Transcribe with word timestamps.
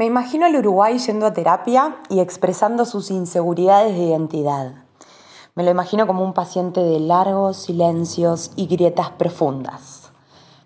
Me 0.00 0.06
imagino 0.06 0.46
al 0.46 0.56
Uruguay 0.56 0.98
yendo 0.98 1.26
a 1.26 1.34
terapia 1.34 1.98
y 2.08 2.20
expresando 2.20 2.86
sus 2.86 3.10
inseguridades 3.10 3.94
de 3.94 4.04
identidad. 4.04 4.72
Me 5.54 5.62
lo 5.62 5.70
imagino 5.70 6.06
como 6.06 6.24
un 6.24 6.32
paciente 6.32 6.80
de 6.80 7.00
largos 7.00 7.58
silencios 7.58 8.50
y 8.56 8.66
grietas 8.66 9.10
profundas. 9.10 10.10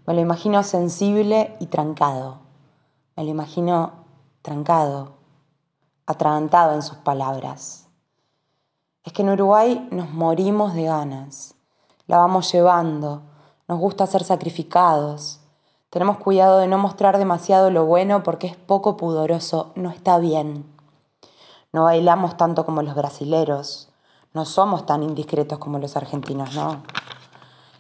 Me 0.07 0.15
lo 0.15 0.21
imagino 0.21 0.63
sensible 0.63 1.57
y 1.59 1.67
trancado. 1.67 2.43
Me 3.17 3.25
lo 3.25 3.31
imagino 3.31 4.05
trancado, 4.41 5.15
atragantado 6.07 6.75
en 6.75 6.83
sus 6.83 6.99
palabras. 6.99 7.89
Es 9.03 9.13
que 9.13 9.23
en 9.23 9.31
Uruguay 9.31 9.89
nos 9.91 10.11
morimos 10.11 10.75
de 10.75 10.85
ganas, 10.85 11.57
la 12.07 12.19
vamos 12.19 12.53
llevando, 12.53 13.23
nos 13.67 13.81
gusta 13.81 14.07
ser 14.07 14.23
sacrificados, 14.23 15.41
tenemos 15.95 16.17
cuidado 16.17 16.59
de 16.59 16.67
no 16.67 16.77
mostrar 16.77 17.19
demasiado 17.19 17.71
lo 17.71 17.87
bueno 17.87 18.25
porque 18.25 18.49
es 18.49 18.57
poco 18.57 18.97
pudoroso, 18.97 19.71
no 19.77 19.91
está 19.91 20.19
bien. 20.19 20.65
No 21.73 21.85
bailamos 21.85 22.37
tanto 22.37 22.67
como 22.67 22.83
los 22.83 22.97
brasileros, 22.97 23.93
no 24.33 24.45
somos 24.45 24.87
tan 24.87 25.05
indiscretos 25.05 25.61
como 25.61 25.79
los 25.79 25.97
argentinos, 25.97 26.53
no. 26.57 26.83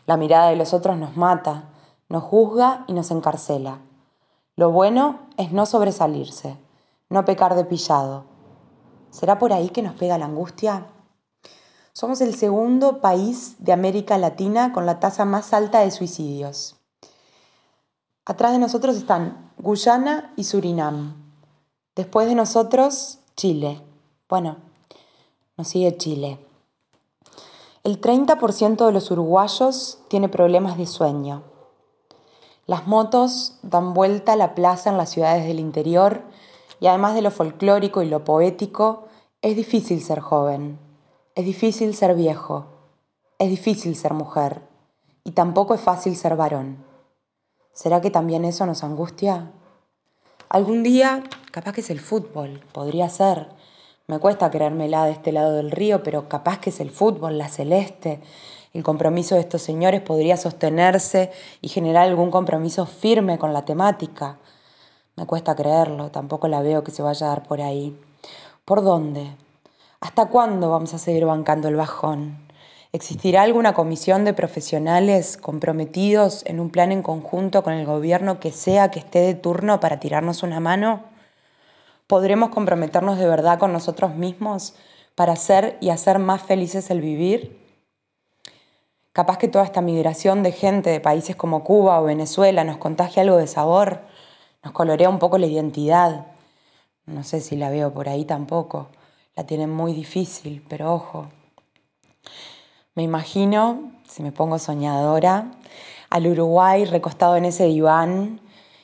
La 0.06 0.16
mirada 0.16 0.50
de 0.50 0.54
los 0.54 0.72
otros 0.74 0.96
nos 0.96 1.16
mata, 1.16 1.64
nos 2.08 2.22
juzga 2.22 2.84
y 2.86 2.92
nos 2.92 3.10
encarcela. 3.10 3.80
Lo 4.54 4.70
bueno 4.70 5.18
es 5.36 5.50
no 5.50 5.66
sobresalirse, 5.66 6.56
no 7.08 7.24
pecar 7.24 7.56
de 7.56 7.64
pillado. 7.64 8.26
¿Será 9.10 9.40
por 9.40 9.52
ahí 9.52 9.70
que 9.70 9.82
nos 9.82 9.96
pega 9.96 10.18
la 10.18 10.26
angustia? 10.26 10.86
Somos 11.92 12.20
el 12.20 12.36
segundo 12.36 13.00
país 13.00 13.56
de 13.58 13.72
América 13.72 14.18
Latina 14.18 14.72
con 14.72 14.86
la 14.86 15.00
tasa 15.00 15.24
más 15.24 15.52
alta 15.52 15.80
de 15.80 15.90
suicidios. 15.90 16.76
Atrás 18.26 18.52
de 18.52 18.58
nosotros 18.58 18.96
están 18.96 19.52
Guyana 19.58 20.32
y 20.34 20.44
Surinam. 20.44 21.14
Después 21.94 22.26
de 22.26 22.34
nosotros, 22.34 23.18
Chile. 23.36 23.82
Bueno, 24.30 24.56
nos 25.58 25.68
sigue 25.68 25.94
Chile. 25.98 26.38
El 27.82 28.00
30% 28.00 28.86
de 28.86 28.92
los 28.92 29.10
uruguayos 29.10 29.98
tiene 30.08 30.30
problemas 30.30 30.78
de 30.78 30.86
sueño. 30.86 31.42
Las 32.64 32.86
motos 32.86 33.58
dan 33.60 33.92
vuelta 33.92 34.32
a 34.32 34.36
la 34.36 34.54
plaza 34.54 34.88
en 34.88 34.96
las 34.96 35.10
ciudades 35.10 35.44
del 35.44 35.60
interior 35.60 36.22
y 36.80 36.86
además 36.86 37.14
de 37.14 37.20
lo 37.20 37.30
folclórico 37.30 38.00
y 38.00 38.08
lo 38.08 38.24
poético, 38.24 39.04
es 39.42 39.54
difícil 39.54 40.02
ser 40.02 40.20
joven, 40.20 40.78
es 41.34 41.44
difícil 41.44 41.94
ser 41.94 42.14
viejo, 42.14 42.64
es 43.38 43.50
difícil 43.50 43.94
ser 43.96 44.14
mujer 44.14 44.62
y 45.24 45.32
tampoco 45.32 45.74
es 45.74 45.82
fácil 45.82 46.16
ser 46.16 46.36
varón. 46.36 46.93
¿Será 47.74 48.00
que 48.00 48.12
también 48.12 48.44
eso 48.44 48.64
nos 48.66 48.84
angustia? 48.84 49.50
Algún 50.48 50.84
día, 50.84 51.24
capaz 51.50 51.72
que 51.72 51.80
es 51.80 51.90
el 51.90 51.98
fútbol, 51.98 52.62
podría 52.72 53.08
ser. 53.08 53.48
Me 54.06 54.20
cuesta 54.20 54.48
creérmela 54.48 55.06
de 55.06 55.10
este 55.10 55.32
lado 55.32 55.54
del 55.54 55.72
río, 55.72 56.04
pero 56.04 56.28
capaz 56.28 56.60
que 56.60 56.70
es 56.70 56.78
el 56.78 56.90
fútbol, 56.90 57.36
la 57.36 57.48
celeste. 57.48 58.20
El 58.72 58.84
compromiso 58.84 59.34
de 59.34 59.40
estos 59.40 59.60
señores 59.62 60.02
podría 60.02 60.36
sostenerse 60.36 61.32
y 61.60 61.68
generar 61.68 62.04
algún 62.04 62.30
compromiso 62.30 62.86
firme 62.86 63.38
con 63.38 63.52
la 63.52 63.64
temática. 63.64 64.38
Me 65.16 65.26
cuesta 65.26 65.56
creerlo, 65.56 66.12
tampoco 66.12 66.46
la 66.46 66.62
veo 66.62 66.84
que 66.84 66.92
se 66.92 67.02
vaya 67.02 67.26
a 67.26 67.30
dar 67.30 67.42
por 67.42 67.60
ahí. 67.60 68.00
¿Por 68.64 68.84
dónde? 68.84 69.36
¿Hasta 69.98 70.26
cuándo 70.26 70.70
vamos 70.70 70.94
a 70.94 70.98
seguir 70.98 71.26
bancando 71.26 71.66
el 71.66 71.74
bajón? 71.74 72.38
¿Existirá 72.94 73.42
alguna 73.42 73.74
comisión 73.74 74.24
de 74.24 74.34
profesionales 74.34 75.36
comprometidos 75.36 76.44
en 76.46 76.60
un 76.60 76.70
plan 76.70 76.92
en 76.92 77.02
conjunto 77.02 77.64
con 77.64 77.72
el 77.72 77.84
gobierno 77.84 78.38
que 78.38 78.52
sea 78.52 78.92
que 78.92 79.00
esté 79.00 79.18
de 79.18 79.34
turno 79.34 79.80
para 79.80 79.98
tirarnos 79.98 80.44
una 80.44 80.60
mano? 80.60 81.02
¿Podremos 82.06 82.50
comprometernos 82.50 83.18
de 83.18 83.26
verdad 83.26 83.58
con 83.58 83.72
nosotros 83.72 84.14
mismos 84.14 84.76
para 85.16 85.32
hacer 85.32 85.76
y 85.80 85.90
hacer 85.90 86.20
más 86.20 86.42
felices 86.42 86.88
el 86.88 87.00
vivir? 87.00 87.58
Capaz 89.12 89.38
que 89.38 89.48
toda 89.48 89.64
esta 89.64 89.80
migración 89.80 90.44
de 90.44 90.52
gente 90.52 90.90
de 90.90 91.00
países 91.00 91.34
como 91.34 91.64
Cuba 91.64 92.00
o 92.00 92.04
Venezuela 92.04 92.62
nos 92.62 92.76
contagia 92.76 93.24
algo 93.24 93.38
de 93.38 93.48
sabor, 93.48 94.02
nos 94.62 94.72
colorea 94.72 95.08
un 95.08 95.18
poco 95.18 95.36
la 95.38 95.46
identidad. 95.46 96.26
No 97.06 97.24
sé 97.24 97.40
si 97.40 97.56
la 97.56 97.70
veo 97.70 97.92
por 97.92 98.08
ahí 98.08 98.24
tampoco. 98.24 98.86
La 99.34 99.44
tienen 99.44 99.70
muy 99.70 99.94
difícil, 99.94 100.64
pero 100.68 100.94
ojo, 100.94 101.26
me 102.94 103.02
imagino, 103.02 103.92
si 104.08 104.22
me 104.22 104.30
pongo 104.30 104.58
soñadora, 104.58 105.50
al 106.10 106.26
Uruguay 106.28 106.84
recostado 106.84 107.36
en 107.36 107.44
ese 107.44 107.64
diván 107.64 108.40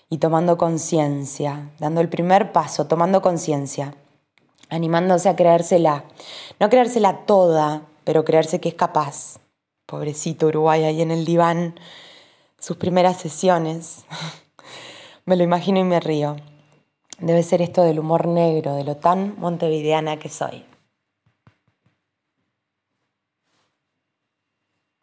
y 0.09 0.19
tomando 0.19 0.59
conciencia, 0.59 1.71
dando 1.79 2.01
el 2.01 2.09
primer 2.09 2.51
paso, 2.51 2.89
tomando 2.89 3.23
conciencia, 3.23 3.95
animándose 4.69 5.29
a 5.29 5.37
creérsela. 5.37 6.05
No 6.59 6.69
creérsela 6.69 7.25
toda, 7.25 7.83
pero 8.03 8.25
creerse 8.25 8.61
que 8.61 8.71
es 8.71 8.75
capaz. 8.75 9.39
Pobrecito 9.87 10.49
Uruguay 10.49 10.85
ahí 10.85 11.03
en 11.03 11.13
el 11.13 11.25
diván, 11.25 11.79
sus 12.59 12.77
primeras 12.77 13.17
sesiones. 13.19 14.05
me 15.25 15.37
lo 15.37 15.45
imagino 15.45 15.79
y 15.79 15.85
me 15.85 16.01
río. 16.01 16.37
Debe 17.21 17.45
ser 17.45 17.63
esto 17.63 17.85
del 17.85 18.01
humor 18.01 18.27
negro, 18.27 18.75
de 18.75 18.83
lo 18.83 18.97
tan 18.97 19.39
montevideana 19.39 20.19
que 20.19 20.29
soy. 20.29 20.65